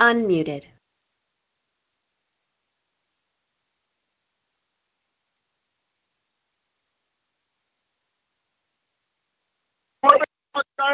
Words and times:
Unmuted. 0.00 0.64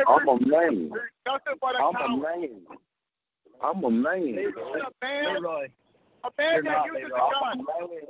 I'm 0.09 0.29
a 0.29 0.39
man. 0.47 0.91
Nothing 1.27 1.55
but 1.61 1.77
a 1.77 1.83
I'm 1.83 1.97
a 1.97 2.17
man. 2.19 2.51
I'm 3.62 3.84
a 3.84 3.91
man. 3.91 4.27
You're 4.29 4.51
a 4.51 4.91
man, 5.03 5.34
Leroy. 5.34 5.69
a 6.25 6.31
man 6.39 6.55
You're 6.55 6.62
that 6.65 6.71
not, 6.71 6.87
uses 6.87 7.11
Leroy. 7.11 7.19
a 7.19 7.23
I'm 7.23 7.33
gun. 7.33 7.53
a 7.53 7.57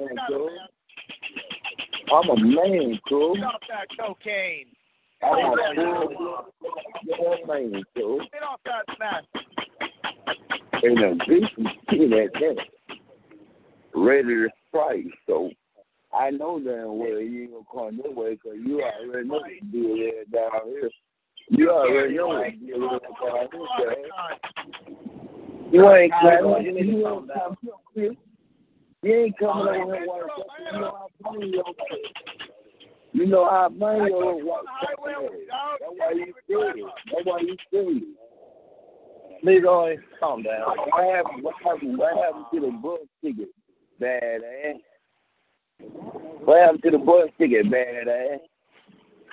man, 0.06 0.14
not 0.14 0.30
a 0.30 0.32
dude. 0.32 0.46
man. 0.46 0.68
I'm 2.12 2.30
a 2.30 2.36
man, 2.36 3.00
cool. 3.08 3.34
Get 3.34 3.44
off 3.44 3.60
that 3.68 3.88
cocaine. 3.98 4.66
I'm 5.22 5.38
a 5.46 5.56
man, 7.48 7.84
cool. 7.96 8.18
Get 8.32 8.42
off 8.42 8.60
that 8.64 8.84
mess. 8.98 9.24
And 10.82 10.98
a 10.98 11.16
kid 11.88 12.12
at 12.12 12.32
that. 12.34 12.56
Ready 13.94 14.28
to 14.28 14.48
strike, 14.68 15.06
so 15.26 15.50
I 16.12 16.30
know 16.30 16.58
damn 16.60 16.98
well 16.98 17.20
you 17.20 17.42
ain't 17.42 17.52
gonna 17.52 17.64
come 17.72 17.96
this 17.96 18.14
way 18.14 18.34
because 18.34 18.58
you 18.62 18.82
already 18.82 19.28
know 19.28 19.40
the 19.40 19.60
deal 19.70 19.96
there 19.96 20.24
down 20.32 20.66
here. 20.66 20.90
You 21.48 21.70
already 21.70 22.14
know 22.14 22.44
the 22.44 22.50
deal 22.50 22.80
there 22.80 23.00
down 23.00 23.48
here. 23.52 23.70
You 25.72 25.90
ain't 25.92 26.12
coming. 26.12 26.64
You 29.02 29.14
ain't 29.14 29.38
coming. 29.38 29.74
You 29.74 29.82
over 29.82 29.96
here 29.96 30.06
white 30.06 30.30
stuff. 30.80 30.94
You 33.12 33.26
know 33.26 33.48
how 33.48 33.68
money 33.70 34.10
your 34.10 34.44
white 34.44 34.64
is. 35.08 35.48
That's 35.80 35.92
why 35.96 36.10
you 36.12 36.34
scared. 36.44 36.76
That's 37.12 37.24
why 37.24 37.38
you 37.40 37.56
scared. 37.68 38.02
Leroy, 39.46 39.96
calm 40.18 40.42
down. 40.42 40.62
What 40.62 41.04
happened? 41.14 41.44
What 41.44 41.54
happened? 41.62 41.96
What 41.98 42.16
happened 42.18 42.46
to 42.52 42.60
the 42.60 42.70
bus 42.72 42.98
ticket, 43.22 43.48
bad 44.00 44.40
ass? 44.42 44.76
What 46.44 46.60
happened 46.60 46.82
to 46.82 46.90
the 46.90 46.98
bus 46.98 47.28
ticket, 47.38 47.70
bad 47.70 48.08
ass? 48.08 48.40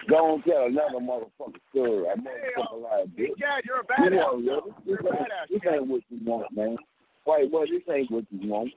Go 0.08 0.36
and 0.36 0.44
tell 0.44 0.66
another 0.66 1.00
motherfucker 1.00 1.56
story. 1.72 2.06
I 2.10 2.16
motherfucker 2.16 2.82
like 2.84 3.16
this. 3.18 3.30
Dad, 3.40 3.64
you're 3.66 3.80
a 3.80 4.04
You 4.04 4.10
badass. 4.10 4.12
know, 4.12 4.38
yo, 4.38 4.62
this, 4.62 4.74
You're 4.86 5.00
a 5.00 5.04
badass. 5.04 5.48
this 5.50 5.62
ain't 5.72 5.88
what 5.88 6.02
you 6.10 6.20
want, 6.24 6.56
man. 6.56 6.78
White 7.24 7.52
boy, 7.52 7.66
this 7.66 7.82
ain't 7.92 8.12
what 8.12 8.26
you 8.30 8.48
want. 8.50 8.72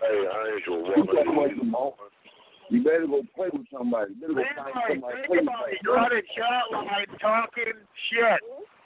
Hey, 0.00 0.26
I 0.32 0.52
ain't 0.54 0.66
your 0.66 0.82
woman. 0.82 1.06
This 1.06 1.16
ain't 1.26 1.34
what 1.34 1.56
you 1.56 1.70
want. 1.72 1.94
You 2.68 2.84
better 2.84 3.06
go 3.08 3.22
play 3.34 3.48
with 3.52 3.66
somebody. 3.72 4.12
You 4.20 4.34
better 4.34 4.34
go 4.54 4.62
find 4.62 4.92
somebody 4.92 5.22
think 5.28 5.42
about 5.42 5.72
it. 5.72 5.78
You're 5.82 5.98
on 5.98 6.12
a 6.12 6.20
chat 6.22 6.70
line 6.70 7.06
talking 7.20 7.72
shit. 8.10 8.40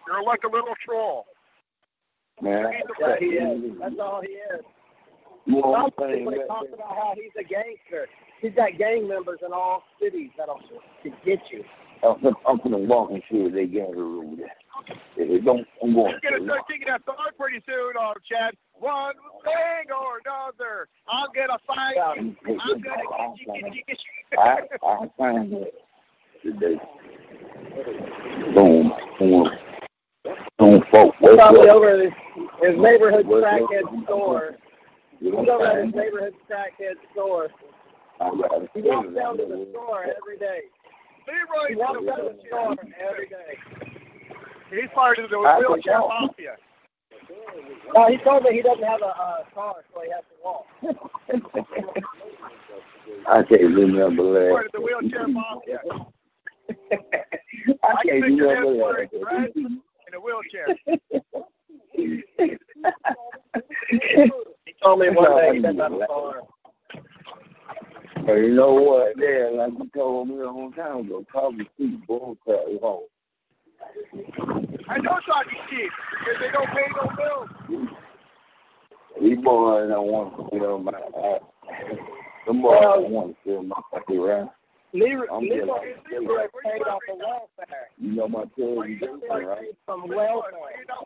You're 0.06 0.22
like 0.22 0.44
a 0.44 0.48
little 0.48 0.74
troll. 0.84 1.26
Man, 2.40 2.66
Yeah, 3.00 3.16
he 3.18 3.26
is. 3.26 3.72
That's 3.80 3.94
all 4.00 4.22
he 4.22 4.28
is. 4.28 4.64
You 5.46 5.60
know 5.60 5.68
what 5.68 5.92
I'm 5.98 6.10
saying? 6.10 6.24
talks 6.46 6.68
about 6.72 6.94
how 6.94 7.14
he's 7.14 7.32
a 7.38 7.42
gangster. 7.42 8.06
He's 8.40 8.54
got 8.54 8.78
gang 8.78 9.08
members 9.08 9.40
in 9.44 9.52
all 9.52 9.82
cities 10.00 10.30
that'll 10.38 10.60
to 11.02 11.10
get 11.24 11.40
you. 11.50 11.64
I'm 12.02 12.20
gonna, 12.22 12.36
I'm 12.46 12.56
gonna 12.58 12.78
walk 12.78 13.10
and 13.10 13.22
see 13.30 13.38
if 13.38 13.52
they 13.52 13.66
get 13.66 13.88
her 13.88 14.02
over 14.02 14.36
there. 14.36 14.52
If 15.16 15.44
don't, 15.44 15.66
I'm 15.82 15.94
going 15.94 16.12
You're 16.22 16.30
gonna 16.30 16.38
to. 16.38 16.44
start 16.46 16.62
singing 16.70 16.86
that 16.86 17.02
song 17.04 17.16
pretty 17.38 17.62
soon, 17.66 17.92
oh 17.98 18.14
Chad. 18.26 18.54
One 18.74 19.14
thing 19.44 19.92
or 19.92 20.20
another. 20.24 20.88
I'm 21.06 21.28
gonna 21.34 21.58
fight 21.66 21.96
you. 22.16 22.36
I'm 22.58 22.80
gonna 22.80 22.80
get 22.80 23.38
you, 23.38 23.46
get 23.62 23.74
you, 23.74 23.82
get 23.86 23.98
you. 24.32 24.38
I, 24.38 24.60
I 24.82 25.10
find 25.18 25.52
that 25.52 25.72
today. 26.42 26.80
Boom, 28.54 28.92
boom. 29.18 29.50
Boom, 30.60 30.84
folk. 30.92 31.14
Probably 31.18 31.68
over 31.70 31.98
his, 31.98 32.12
his 32.60 32.76
neighborhood 32.78 33.26
Wake 33.26 33.42
crackhead 33.44 34.04
store. 34.04 34.56
He's 35.18 35.32
over 35.32 35.64
at 35.64 35.86
his 35.86 35.94
neighborhood 35.94 36.34
crackhead 36.48 36.96
store. 37.12 37.48
He 38.74 38.82
walks 38.82 39.08
down 39.14 39.38
to 39.38 39.46
the 39.46 39.66
store 39.72 40.04
every 40.04 40.36
day. 40.38 40.60
He 41.24 41.32
Leroy, 41.32 41.74
walks 41.80 42.04
down 42.04 42.18
to 42.18 42.24
the 42.34 42.40
store 42.46 42.74
every 43.00 43.28
day. 43.28 43.56
he's 44.70 44.90
part 44.94 45.18
of 45.18 45.30
the 45.30 45.38
wheelchair 45.38 46.00
mafia. 46.00 46.56
No, 47.94 48.08
he 48.08 48.18
told 48.18 48.42
me 48.42 48.52
he 48.52 48.60
doesn't 48.60 48.84
have 48.84 49.00
a 49.00 49.06
uh, 49.06 49.44
car, 49.54 49.76
so 49.94 50.02
he 50.02 50.10
has 50.10 50.24
to 50.28 50.34
walk. 50.44 50.66
I 53.28 53.42
can't 53.44 53.74
remember 53.74 54.50
Part 54.50 54.66
of 54.66 54.72
that. 54.72 54.74
the 54.74 54.80
wheelchair 54.80 55.26
mafia. 55.26 55.80
I 57.82 57.94
can't 58.04 58.06
can 58.08 58.20
picture 58.22 58.56
him 58.56 58.66
remember 58.66 59.08
that. 59.08 59.80
In 60.10 60.16
a 60.16 60.20
wheelchair. 60.20 60.66
He 61.92 62.22
told 64.82 64.98
me 65.00 65.08
one 65.10 65.36
day 65.36 65.54
he 65.56 65.62
doesn't 65.62 65.78
have. 65.80 65.92
But 68.26 68.34
you 68.34 68.54
know 68.54 68.74
what? 68.74 69.14
Yeah, 69.18 69.48
like 69.52 69.72
you 69.78 69.88
told 69.94 70.28
me 70.28 70.34
a 70.40 70.44
long 70.44 70.72
time 70.72 71.06
ago, 71.06 71.24
probably 71.28 71.68
see 71.78 71.98
bull 72.06 72.36
crap 72.44 72.60
at. 72.60 72.66
I 74.88 74.98
know 74.98 75.16
it's 75.16 75.28
not 75.28 75.46
cheap 75.68 75.90
because 76.18 76.38
they 76.40 76.50
don't 76.52 76.68
pay 76.68 76.86
no 76.96 77.04
bills. 77.16 77.48
These 79.20 79.38
boys 79.38 79.88
don't 79.88 80.06
want 80.06 80.36
to 80.36 80.42
feel 80.58 80.78
my 80.78 80.92
ass. 80.92 81.40
Them 82.46 82.62
boys 82.62 82.80
don't 82.80 83.10
want 83.10 83.30
to 83.30 83.36
feel 83.44 83.62
my 83.62 83.80
fucking 83.92 84.28
ass. 84.28 84.48
Leroy, 84.92 85.26
Leroy, 85.40 85.94
Leroy 86.10 86.46
paid 86.64 86.82
off 86.82 87.00
the 87.06 87.14
welfare. 87.14 87.88
You 87.98 88.12
know 88.12 88.28
my 88.28 88.44
Leroy 88.56 88.98
right? 89.46 89.68
from 89.86 90.08
welfare. 90.08 90.50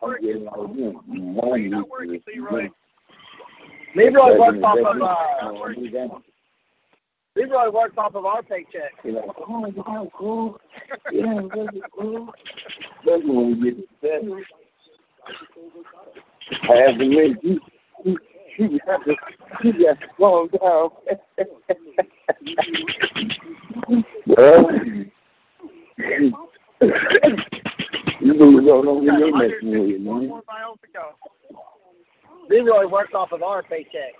I'm 0.01 0.21
getting 0.21 0.47
all 0.47 0.67
them. 0.67 1.01
Money 1.07 1.63
You're 1.63 1.69
not 1.69 1.89
working, 1.89 2.21
Leroy. 2.25 2.69
Works 3.95 4.59
off 4.63 4.77
of 4.79 5.01
uh, 5.01 6.19
Leroy 7.35 7.69
works 7.69 7.95
off 7.97 8.15
of 8.15 8.25
our 8.25 8.41
paycheck. 8.43 8.91
You 9.03 9.13
know, 9.13 9.33
oh, 9.47 9.67
yeah, 9.75 10.05
cool. 10.17 10.59
Yeah, 11.11 11.41
cool. 11.97 12.33
That's 13.05 13.23
when 13.23 13.61
we 13.61 13.71
get 13.71 13.77
to 13.77 13.85
that. 14.01 14.21
Half 16.61 16.95
a 16.95 16.97
minute, 16.97 17.37
you, 17.43 17.59
you, 18.03 18.17
you 18.57 18.79
got 18.85 19.03
to, 19.05 19.15
you 19.63 19.73
got 19.73 19.99
to 19.99 20.07
calm 20.17 20.49
down. 20.49 20.89
well, 24.27 24.71
you 28.19 28.33
lose 28.33 28.67
all 28.69 28.89
over 28.89 29.03
your 29.03 29.31
with 29.33 29.53
you, 29.61 29.99
man. 29.99 30.27
Four 30.29 30.43
miles 30.47 30.79
to. 30.93 31.01
Leroy 32.49 32.87
works 32.87 33.13
off 33.13 33.31
of 33.31 33.41
our 33.43 33.63
paycheck. 33.63 34.13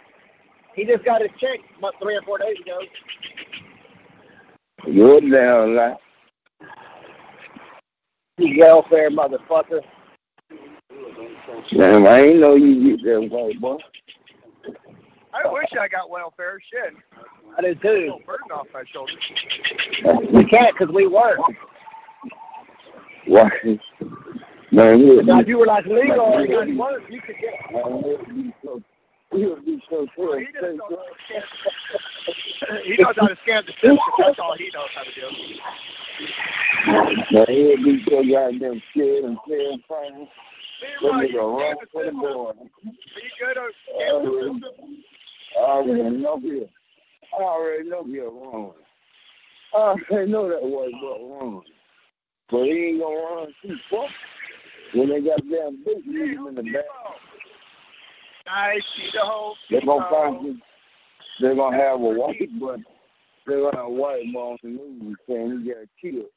He 0.75 0.85
just 0.85 1.05
got 1.05 1.21
his 1.21 1.29
check 1.39 1.59
about 1.77 1.93
three 2.01 2.15
or 2.15 2.21
four 2.23 2.37
days 2.37 2.57
ago. 2.59 2.79
You're 4.85 5.21
down 5.21 5.75
lie. 5.75 5.95
You 8.37 8.59
welfare 8.59 9.09
motherfucker. 9.09 9.81
Damn, 11.69 12.05
I 12.05 12.21
ain't 12.21 12.39
know 12.39 12.55
you 12.55 12.97
get 12.97 13.05
that 13.05 13.29
white 13.29 13.59
boy. 13.61 13.77
I 15.35 15.47
wish 15.51 15.67
I 15.79 15.87
got 15.87 16.09
welfare. 16.09 16.59
Shit. 16.71 16.93
I 17.57 17.61
do 17.61 17.75
too. 17.75 18.07
No 18.07 18.19
burden 18.25 18.51
off 18.53 18.67
my 18.73 18.83
shoulders. 18.91 19.15
We 20.33 20.43
can't 20.45 20.75
because 20.77 20.93
we 20.93 21.07
work. 21.07 21.39
Why? 23.27 23.49
Man, 24.71 24.99
you 24.99 25.23
Now, 25.23 25.39
if 25.39 25.47
you 25.47 25.57
were 25.57 25.65
like 25.65 25.85
legal 25.85 26.37
and 26.37 26.47
got 26.49 26.67
work, 26.75 27.03
you 27.09 27.21
could 27.21 27.35
get 27.39 27.53
it. 27.53 27.71
Man, 27.71 28.03
you'd 28.05 28.27
be 28.35 28.53
so, 28.63 28.81
you'd 29.33 29.65
be 29.65 29.81
so 29.89 30.05
Well, 30.17 30.37
he 30.43 30.47
knows, 30.61 30.79
how 33.17 33.27
to 33.27 33.35
scan 33.43 33.63
the 33.65 33.71
system. 33.73 33.97
That's 34.17 34.39
all 34.39 34.55
he 34.57 34.69
knows 34.73 34.89
how 34.95 35.03
to 35.03 35.11
do. 35.13 35.21
Man, 37.31 37.45
he'd 37.47 37.83
be 37.83 38.03
so 38.09 38.23
goddamn 38.23 38.81
scared 38.91 39.23
and 39.25 39.37
playing 39.45 39.83
fine. 39.87 40.27
That 40.81 41.01
Leroy, 41.01 41.23
nigga 41.23 41.31
you 41.31 41.39
run 41.39 41.75
for 41.91 42.03
the 42.03 42.09
system. 42.11 42.19
board. 42.19 42.55
Good 43.39 43.57
at 43.57 43.63
scanning 43.95 44.25
the 44.25 44.31
system? 44.61 44.94
I 45.57 45.61
already 45.61 46.17
know 46.17 46.39
here. 46.39 46.67
I 47.37 47.43
already 47.43 47.89
know 47.89 48.03
here 48.03 48.29
wrong. 48.29 48.73
I 49.73 49.77
already 49.77 50.31
know 50.31 50.49
that 50.49 50.61
was 50.61 50.91
boy 51.01 51.35
wrong. 51.35 51.63
But 52.49 52.63
he 52.63 52.71
ain't 52.71 53.01
gonna 53.01 53.15
run 53.15 53.53
too 53.61 53.77
far. 53.89 54.07
When 54.93 55.09
they 55.09 55.21
got 55.21 55.41
damn 55.49 55.83
big, 55.83 56.05
leave 56.07 56.39
in 56.47 56.55
the 56.55 56.63
back. 56.63 56.85
I 58.47 58.79
see 58.95 59.09
the 59.13 59.21
whole 59.21 59.55
They're 59.69 59.81
gonna 59.81 60.09
find 60.09 60.45
you. 60.45 60.57
They're 61.39 61.55
gonna 61.55 61.77
have 61.77 61.95
a 61.95 61.97
white, 61.97 62.49
but 62.59 62.79
they're 63.45 63.61
gonna 63.61 63.77
have 63.77 63.85
a 63.87 63.89
white 63.89 64.31
boy 64.31 64.39
on 64.39 64.57
the 64.61 64.69
news 64.69 65.17
saying 65.27 65.63
he 65.63 65.69
got 65.69 65.87
killed, 65.99 66.29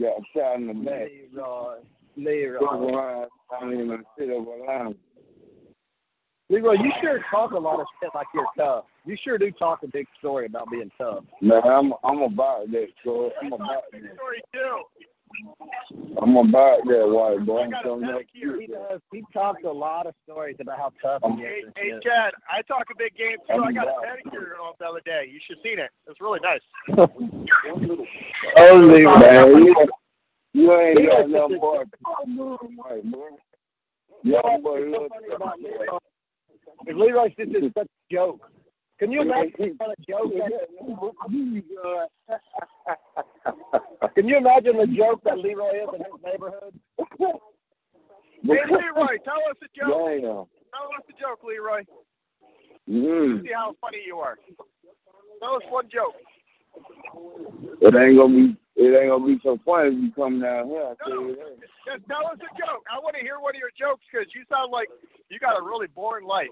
got 0.00 0.22
shot 0.34 0.56
in 0.56 0.66
the 0.66 0.74
back. 0.74 1.08
Leroy. 1.34 1.78
Leroy. 2.16 3.26
I 3.50 3.64
mean, 3.64 3.90
and 3.90 4.04
sit 4.18 4.30
over 4.30 4.64
line. 4.66 4.94
Leroy, 6.50 6.72
you 6.72 6.92
sure 7.00 7.24
talk 7.30 7.52
a 7.52 7.58
lot 7.58 7.78
of 7.78 7.86
shit 8.02 8.10
like 8.12 8.26
you're 8.34 8.44
tough. 8.58 8.84
You 9.06 9.16
sure 9.22 9.38
do 9.38 9.52
talk 9.52 9.84
a 9.84 9.86
big 9.86 10.06
story 10.18 10.46
about 10.46 10.68
being 10.70 10.90
tough. 10.98 11.22
Man, 11.40 11.62
I'm 11.64 11.94
I'm 12.02 12.22
about 12.22 12.70
that, 12.72 12.88
so 13.04 13.30
I'm 13.40 13.52
about 13.52 13.84
that. 13.92 14.00
story 14.16 14.42
too. 14.52 14.80
I'm 16.20 16.36
about 16.36 16.80
that 16.86 17.06
white 17.08 17.46
boy. 17.46 17.58
I 17.60 17.62
I'm 17.64 17.70
got 17.70 17.80
a 17.82 17.84
telling 17.84 18.24
you. 18.32 18.58
He 18.58 18.66
does. 18.66 19.00
He 19.12 19.22
talks 19.32 19.62
a 19.64 19.68
lot 19.70 20.08
of 20.08 20.14
stories 20.24 20.56
about 20.58 20.76
how 20.76 20.92
tough 21.00 21.22
he 21.36 21.42
Hey, 21.42 21.48
is. 21.48 21.64
and 21.66 21.72
hey, 21.76 21.90
shit. 21.90 22.02
Chad, 22.02 22.32
I 22.50 22.62
talk 22.62 22.86
a 22.92 22.96
big 22.98 23.14
game 23.16 23.36
too. 23.48 23.62
I 23.62 23.70
got 23.72 23.86
a 23.86 23.92
pedicure 23.92 24.58
on 24.60 24.72
the 24.80 24.86
other 24.86 25.00
day. 25.06 25.30
You 25.32 25.38
should 25.46 25.58
have 25.58 25.62
seen 25.62 25.78
it. 25.78 25.90
It's 26.08 26.20
really 26.20 26.40
nice. 26.42 26.60
Oh, 28.56 28.74
Leroy. 28.74 29.18
Man, 29.20 29.56
you, 29.64 29.86
you 30.52 30.72
ain't 30.74 31.06
got 31.08 31.30
no 31.30 31.48
boy. 31.48 31.84
White 32.26 33.04
boy. 33.10 33.28
Young 34.24 34.62
boy, 34.62 34.80
so 34.92 35.00
look. 35.02 35.12
funny 35.12 35.28
about 35.34 35.60
Leroy 35.60 35.86
is 36.86 36.96
Leroy's 36.96 37.32
just 37.38 37.54
is 37.54 37.72
such 37.76 37.86
a 37.86 38.14
joke. 38.14 38.50
Can 38.98 39.10
you 39.10 39.22
imagine 39.22 39.76
what 39.78 39.78
kind 39.78 39.94
joke 40.06 40.32
that 40.34 40.50
Can 44.14 44.28
you 44.28 44.36
imagine 44.36 44.76
the 44.76 44.86
joke 44.86 45.22
that 45.24 45.38
Leroy 45.38 45.70
is 45.70 45.88
in 45.94 46.00
his 46.00 46.12
neighborhood? 46.22 46.74
Hey, 48.42 48.60
Leroy, 48.68 49.16
tell 49.24 49.40
us 49.48 49.56
a 49.62 49.68
joke. 49.78 50.06
Damn. 50.06 50.20
Tell 50.20 50.88
us 50.96 51.04
a 51.08 51.20
joke, 51.20 51.40
Leroy. 51.44 51.82
Mm. 52.88 53.42
See 53.42 53.52
how 53.54 53.74
funny 53.80 53.98
you 54.06 54.18
are. 54.18 54.38
Tell 55.42 55.54
us 55.54 55.62
one 55.70 55.88
joke. 55.90 56.14
It 57.80 57.94
ain't 57.94 58.18
gonna 58.18 58.34
be. 58.34 58.56
It 58.76 58.96
ain't 58.96 59.10
gonna 59.10 59.26
be 59.26 59.40
so 59.42 59.58
funny 59.64 59.88
if 59.88 60.02
you 60.02 60.12
come 60.12 60.40
down 60.40 60.68
here. 60.68 60.94
I 61.04 61.08
No, 61.08 61.34
just 61.86 62.06
tell 62.08 62.26
us 62.26 62.38
a 62.38 62.58
joke. 62.58 62.84
I 62.90 62.98
want 62.98 63.16
to 63.16 63.22
hear 63.22 63.40
one 63.40 63.54
of 63.54 63.60
your 63.60 63.72
jokes 63.76 64.04
because 64.10 64.32
you 64.34 64.44
sound 64.50 64.72
like 64.72 64.88
you 65.30 65.38
got 65.38 65.58
a 65.58 65.62
really 65.62 65.86
boring 65.86 66.26
life. 66.26 66.48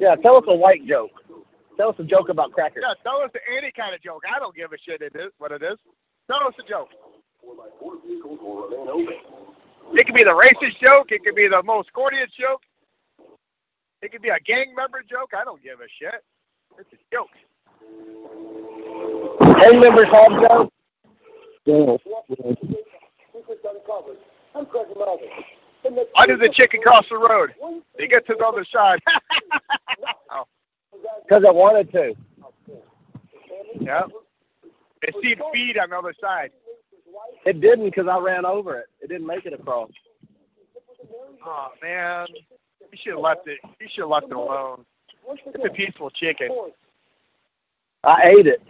Yeah, 0.00 0.14
tell 0.16 0.36
us 0.36 0.44
a 0.46 0.54
white 0.54 0.86
joke. 0.86 1.10
Tell 1.76 1.90
us 1.90 1.96
a 1.98 2.04
joke 2.04 2.28
about 2.28 2.52
crackers. 2.52 2.84
Yeah, 2.86 2.94
tell 3.02 3.20
us 3.20 3.30
any 3.56 3.72
kind 3.72 3.94
of 3.94 4.00
joke. 4.00 4.22
I 4.32 4.38
don't 4.38 4.54
give 4.54 4.72
a 4.72 4.78
shit 4.78 5.02
it 5.02 5.14
is 5.16 5.32
what 5.38 5.52
it 5.52 5.62
is. 5.62 5.78
Tell 6.30 6.46
us 6.46 6.54
a 6.58 6.62
joke. 6.68 6.88
It 9.94 10.06
could 10.06 10.14
be 10.14 10.24
the 10.24 10.30
racist 10.30 10.78
joke. 10.80 11.10
It 11.10 11.24
could 11.24 11.34
be 11.34 11.48
the 11.48 11.62
most 11.62 11.90
corniest 11.92 12.32
joke. 12.38 12.62
It 14.00 14.12
could 14.12 14.22
be 14.22 14.30
a 14.30 14.38
gang 14.40 14.74
member 14.76 15.02
joke. 15.08 15.32
I 15.38 15.44
don't 15.44 15.62
give 15.62 15.80
a 15.80 15.88
shit. 15.98 16.22
It's 16.78 16.88
a 16.92 16.96
joke. 17.12 17.28
Gang 19.60 19.80
members 19.80 20.08
home 20.08 20.70
joke. 25.84 26.08
Under 26.16 26.36
the 26.36 26.48
chick 26.52 26.74
across 26.74 27.08
the 27.08 27.16
road. 27.16 27.54
They 27.98 28.08
get 28.08 28.26
to 28.26 28.34
the 28.38 28.44
other 28.44 28.64
side. 28.64 29.00
oh, 30.30 30.44
Because 31.22 31.44
I 31.46 31.50
wanted 31.50 31.90
to. 31.92 32.14
yeah. 33.80 34.02
They 35.02 35.12
see 35.20 35.36
feet 35.52 35.78
on 35.78 35.90
the 35.90 35.98
other 35.98 36.14
side. 36.20 36.50
It 37.44 37.60
didn't 37.60 37.84
because 37.84 38.06
I 38.08 38.18
ran 38.18 38.44
over 38.44 38.78
it. 38.78 38.86
It 39.00 39.08
didn't 39.08 39.26
make 39.26 39.46
it 39.46 39.52
across. 39.52 39.90
Oh 41.44 41.68
man, 41.82 42.26
you 42.30 42.98
should 43.02 43.12
have 43.14 43.20
left 43.20 43.48
it. 43.48 43.58
You 43.80 43.88
should 43.90 44.02
have 44.02 44.10
left 44.10 44.26
it 44.26 44.36
alone. 44.36 44.84
It's 45.28 45.64
a 45.64 45.70
peaceful 45.70 46.10
chicken. 46.10 46.48
I 48.04 48.34
ate 48.38 48.46
it. 48.46 48.62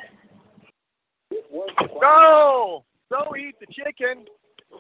No, 2.01 2.85
don't 3.11 3.39
eat 3.39 3.57
the 3.61 3.67
chicken. 3.67 4.25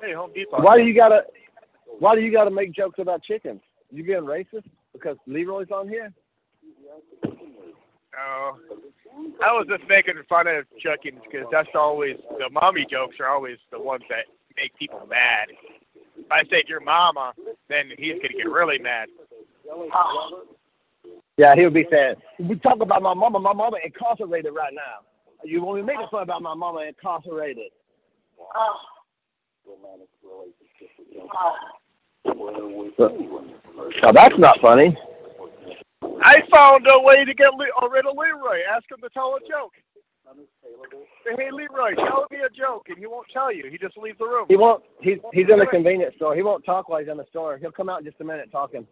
Hey, 0.02 0.12
Home 0.14 0.32
Depot. 0.35 0.62
Why 0.62 0.78
do 0.78 0.85
you 0.85 0.94
gotta? 0.94 1.25
Why 1.99 2.15
do 2.15 2.21
you 2.21 2.33
gotta 2.33 2.50
make 2.50 2.73
jokes 2.73 2.99
about 2.99 3.23
chickens? 3.23 3.61
You 3.91 4.05
being 4.05 4.23
racist 4.23 4.65
because 4.93 5.17
Leroy's 5.27 5.71
on 5.71 5.89
here? 5.89 6.12
No, 8.15 8.59
I 9.43 9.53
was 9.53 9.67
just 9.69 9.89
making 9.89 10.15
fun 10.29 10.47
of 10.47 10.65
chickens 10.79 11.21
because 11.25 11.47
that's 11.50 11.69
always 11.75 12.17
the 12.39 12.50
mommy 12.50 12.87
jokes 12.89 13.17
are 13.21 13.29
always 13.29 13.59
the 13.71 13.81
ones 13.81 14.05
that 14.11 14.27
make 14.56 14.75
people 14.77 15.06
mad. 15.09 15.49
If 16.17 16.31
I 16.31 16.44
say 16.44 16.65
your 16.67 16.81
mama, 16.81 17.33
then 17.69 17.93
he's 17.99 18.15
gonna 18.15 18.35
get 18.35 18.50
really 18.50 18.79
mad. 18.79 19.09
Yeah, 21.37 21.55
he 21.55 21.65
would 21.65 21.75
be 21.75 21.87
saying, 21.91 22.17
"We 22.38 22.56
talk 22.56 22.81
about 22.81 23.03
my 23.03 23.15
mama. 23.15 23.38
My 23.38 23.53
mama 23.53 23.78
incarcerated 23.83 24.52
right 24.52 24.75
now. 24.75 25.00
You 25.45 25.62
want 25.62 25.78
me 25.78 25.83
making 25.83 26.09
fun 26.09 26.23
about 26.23 26.43
my 26.43 26.55
mama 26.55 26.81
incarcerated?" 26.81 27.73
Ah. 28.55 28.81
Now 32.25 34.12
that's 34.12 34.38
not 34.38 34.61
funny. 34.61 34.97
I 36.23 36.43
found 36.50 36.87
a 36.88 37.00
way 37.00 37.25
to 37.25 37.35
get 37.35 37.52
Le- 37.55 37.88
rid 37.91 38.07
of 38.07 38.17
Leroy. 38.17 38.61
Ask 38.69 38.91
him 38.91 38.99
to 39.02 39.09
tell 39.11 39.37
a 39.37 39.41
joke. 39.49 39.73
Say, 41.26 41.35
hey 41.37 41.50
Leroy, 41.50 41.95
tell 41.95 42.26
me 42.31 42.38
a 42.38 42.50
joke, 42.50 42.87
and 42.88 42.99
he 42.99 43.07
won't 43.07 43.26
tell 43.33 43.52
you. 43.52 43.69
He 43.71 43.79
just 43.79 43.97
leaves 43.97 44.19
the 44.19 44.26
room. 44.26 44.47
He 44.49 44.57
won't. 44.57 44.83
He's 45.00 45.19
he's 45.33 45.49
in 45.49 45.59
the 45.59 45.67
convenience 45.67 46.14
store. 46.17 46.35
He 46.35 46.43
won't 46.43 46.64
talk 46.64 46.88
while 46.88 47.00
he's 47.00 47.09
in 47.09 47.17
the 47.17 47.26
store. 47.26 47.59
He'll 47.59 47.73
come 47.73 47.88
out 47.88 48.00
in 48.00 48.07
just 48.07 48.21
a 48.21 48.25
minute 48.25 48.50
talking. 48.50 48.87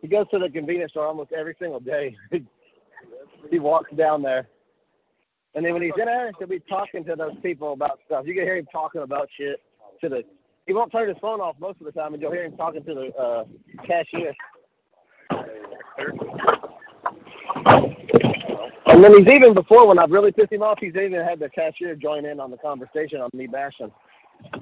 He 0.00 0.08
goes 0.08 0.26
to 0.30 0.38
the 0.38 0.50
convenience 0.50 0.92
store 0.92 1.06
almost 1.06 1.32
every 1.32 1.54
single 1.60 1.78
day. 1.78 2.16
he 3.50 3.58
walks 3.58 3.92
down 3.94 4.22
there, 4.22 4.48
and 5.54 5.64
then 5.64 5.72
when 5.72 5.82
he's 5.82 5.92
in 5.96 6.06
there, 6.06 6.32
he'll 6.38 6.48
be 6.48 6.60
talking 6.60 7.04
to 7.04 7.14
those 7.14 7.36
people 7.42 7.72
about 7.72 8.00
stuff. 8.06 8.26
You 8.26 8.34
can 8.34 8.44
hear 8.44 8.56
him 8.56 8.66
talking 8.72 9.02
about 9.02 9.28
shit 9.36 9.60
to 10.00 10.08
the. 10.08 10.24
He 10.66 10.72
won't 10.72 10.92
turn 10.92 11.08
his 11.08 11.18
phone 11.20 11.40
off 11.40 11.56
most 11.58 11.80
of 11.80 11.86
the 11.86 11.92
time, 11.92 12.14
and 12.14 12.22
you'll 12.22 12.32
hear 12.32 12.44
him 12.44 12.56
talking 12.56 12.84
to 12.84 12.94
the 12.94 13.12
uh, 13.16 13.44
cashier. 13.84 14.32
And 18.86 19.02
then 19.02 19.18
he's 19.18 19.34
even 19.34 19.54
before 19.54 19.88
when 19.88 19.98
I've 19.98 20.10
really 20.10 20.32
pissed 20.32 20.52
him 20.52 20.62
off, 20.62 20.78
he's 20.78 20.94
even 20.94 21.24
had 21.24 21.40
the 21.40 21.48
cashier 21.48 21.96
join 21.96 22.26
in 22.26 22.38
on 22.38 22.50
the 22.50 22.58
conversation 22.58 23.20
on 23.20 23.30
me 23.32 23.46
bashing. 23.46 23.90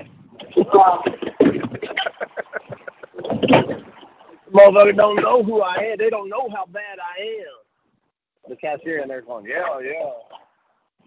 Motherfucker 4.53 4.97
don't 4.97 5.17
know 5.17 5.43
who 5.43 5.63
I 5.63 5.77
am. 5.77 5.99
They 5.99 6.11
don't 6.11 6.29
know 6.29 6.49
how 6.55 6.67
bad 6.67 6.99
I 6.99 7.21
am. 7.21 8.49
The 8.49 8.57
cashier 8.57 9.01
in 9.01 9.09
there 9.09 9.21
going, 9.21 9.47
yeah, 9.47 9.81
yeah. 9.81 10.11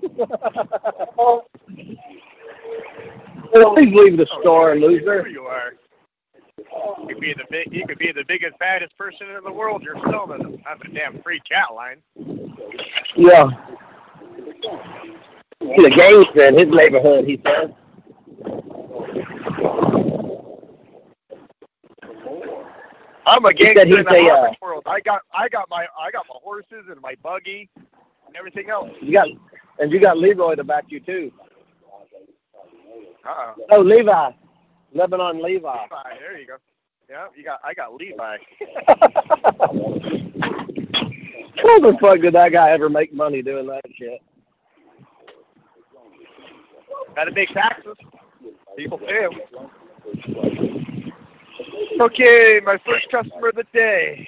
Please 3.53 3.93
leave 3.93 4.17
the 4.17 4.27
store, 4.41 4.74
Here 4.74 4.88
loser. 4.88 5.27
you 5.27 5.43
are. 5.43 5.74
You 6.57 7.07
could 7.07 7.19
be 7.19 7.33
the 7.33 7.45
big. 7.51 7.72
You 7.72 7.86
could 7.86 8.00
be 8.00 8.12
the 8.12 8.25
biggest, 8.27 8.57
baddest 8.57 8.98
person 8.98 9.29
in 9.29 9.43
the 9.43 9.51
world. 9.51 9.83
You're 9.83 10.00
still 10.00 10.25
doesn't 10.25 10.65
have 10.65 10.81
a 10.81 10.88
damn 10.89 11.22
free 11.22 11.39
chat 11.45 11.67
line. 11.74 12.01
Yeah. 13.15 13.50
He's 15.60 15.86
a 15.86 15.89
gangster 15.89 16.45
in 16.45 16.57
his 16.57 16.67
neighborhood, 16.67 17.25
he 17.25 17.41
says. 17.45 17.69
I'm 23.25 23.45
a 23.45 23.53
gangster 23.53 24.00
in 24.00 24.05
the 24.05 24.29
a, 24.29 24.33
uh, 24.33 24.53
world. 24.62 24.83
I 24.86 25.00
got 25.00 25.22
I 25.33 25.48
got 25.50 25.69
my 25.69 25.86
I 26.00 26.12
got 26.12 26.25
my 26.27 26.39
horses 26.41 26.86
and 26.89 27.00
my 27.01 27.15
buggy 27.22 27.69
and 27.77 28.36
everything 28.36 28.69
else. 28.69 28.89
You 29.01 29.13
got 29.13 29.27
and 29.79 29.91
you 29.91 30.00
got 30.00 30.17
Leroy 30.17 30.55
to 30.55 30.63
back 30.63 30.86
you 30.89 31.00
too. 31.00 31.31
Uh-uh. 33.25 33.53
Oh, 33.71 33.81
Levi, 33.81 34.31
Lebanon 34.93 35.41
Levi. 35.41 35.67
Levi, 35.67 36.19
there 36.19 36.37
you 36.39 36.47
go. 36.47 36.55
Yeah, 37.09 37.27
you 37.35 37.43
got 37.43 37.59
I 37.63 37.73
got 37.73 37.93
Levi. 37.95 38.37
How 41.55 41.79
the 41.79 41.97
fuck 42.01 42.19
did 42.19 42.33
that 42.33 42.51
guy 42.51 42.71
ever 42.71 42.89
make 42.89 43.13
money 43.13 43.41
doing 43.41 43.67
that 43.67 43.83
shit? 43.95 44.21
Got 47.15 47.25
to 47.25 47.31
make 47.31 47.49
taxes. 47.49 47.95
People 48.77 48.97
pay 48.97 49.25
'em. 49.25 49.31
Okay, 51.99 52.59
my 52.65 52.77
first 52.85 53.09
customer 53.11 53.49
of 53.49 53.55
the 53.55 53.65
day. 53.73 54.27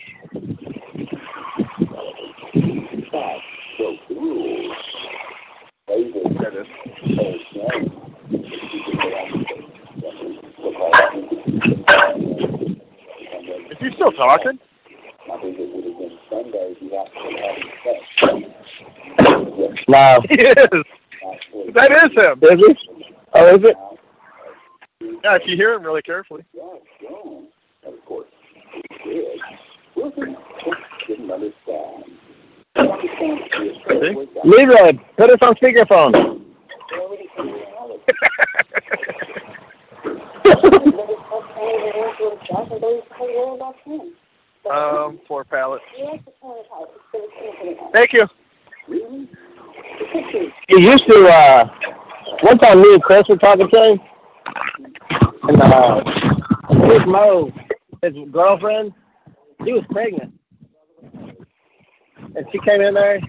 There 5.88 6.52
it 6.52 6.56
is. 6.56 6.68
Is 13.72 13.78
he 13.80 13.95
still 14.06 14.28
talking? 14.28 14.60
No. 19.88 20.20
He 20.30 20.36
is. 20.36 20.84
That 21.74 21.92
is 21.92 22.12
him. 22.14 22.40
Is 22.42 22.60
he? 22.60 22.90
Oh, 23.34 23.56
is 23.56 23.64
it? 23.64 23.76
Yeah, 25.24 25.36
if 25.36 25.48
you 25.48 25.56
hear 25.56 25.74
him 25.74 25.84
really 25.84 26.02
carefully. 26.02 26.44
See? 29.04 29.28
Leroy, 34.44 35.00
put 35.18 35.32
us 35.32 35.38
on 35.42 35.56
speakerphone. 35.56 36.42
Um, 44.72 45.20
four 45.28 45.44
pallets. 45.44 45.84
Thank 47.94 48.14
you. 48.14 48.28
He 50.68 50.82
used 50.82 51.06
to, 51.08 51.28
uh, 51.28 51.70
one 52.42 52.58
time 52.58 52.82
me 52.82 52.94
and 52.94 53.04
Chris 53.04 53.28
were 53.30 53.38
talking 53.38 53.70
to 53.70 53.84
him, 53.92 54.00
and, 55.44 55.62
uh, 55.62 56.04
his 56.88 57.06
Mo, 57.06 57.52
his 58.02 58.14
girlfriend, 58.32 58.94
she 59.64 59.74
was 59.74 59.84
pregnant. 59.92 60.34
And 62.36 62.46
she 62.52 62.60
came 62.60 62.82
in 62.82 62.94
there, 62.96 63.20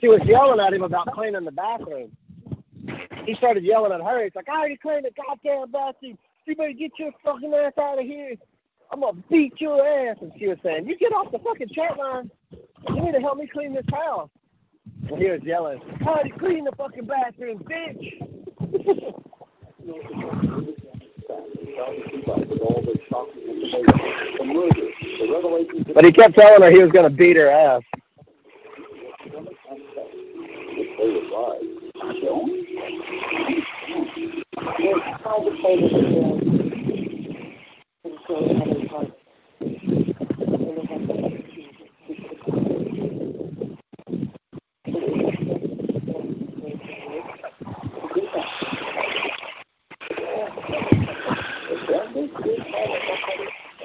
she 0.00 0.08
was 0.08 0.20
yelling 0.24 0.60
at 0.60 0.72
him 0.72 0.82
about 0.82 1.12
cleaning 1.12 1.44
the 1.44 1.52
bathroom. 1.52 2.10
He 3.26 3.34
started 3.34 3.64
yelling 3.64 3.92
at 3.92 4.00
her. 4.00 4.24
He's 4.24 4.34
like, 4.34 4.48
I 4.48 4.58
already 4.58 4.76
cleaned 4.76 5.04
the 5.04 5.10
goddamn 5.10 5.70
bathroom. 5.70 6.18
You 6.50 6.56
better 6.56 6.72
get 6.72 6.98
your 6.98 7.12
fucking 7.24 7.54
ass 7.54 7.74
out 7.80 8.00
of 8.00 8.04
here. 8.04 8.34
I'm 8.90 9.02
gonna 9.02 9.22
beat 9.30 9.60
your 9.60 9.86
ass. 9.86 10.16
And 10.20 10.32
she 10.36 10.48
was 10.48 10.58
saying, 10.64 10.88
You 10.88 10.98
get 10.98 11.12
off 11.12 11.30
the 11.30 11.38
fucking 11.38 11.68
chat 11.68 11.96
line. 11.96 12.28
You 12.88 13.02
need 13.02 13.12
to 13.12 13.20
help 13.20 13.38
me 13.38 13.46
clean 13.46 13.72
this 13.72 13.84
house. 13.92 14.28
And 15.08 15.22
he 15.22 15.30
was 15.30 15.40
yelling, 15.44 15.80
I 16.00 16.08
already 16.08 16.30
cleaned 16.30 16.66
the 16.66 16.72
fucking 16.72 17.04
bathroom, 17.04 17.60
bitch. 17.60 18.24
but 25.94 26.04
he 26.04 26.10
kept 26.10 26.34
telling 26.34 26.62
her 26.62 26.70
he 26.72 26.82
was 26.82 26.90
gonna 26.90 27.10
beat 27.10 27.36
her 27.36 27.48
ass. 27.48 27.82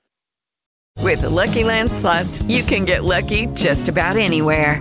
With 1.03 1.23
the 1.23 1.31
Lucky 1.31 1.63
Land 1.63 1.93
slots, 1.93 2.43
you 2.43 2.65
can 2.65 2.85
get 2.85 3.05
lucky 3.05 3.47
just 3.55 3.89
about 3.89 4.17
anywhere. 4.17 4.81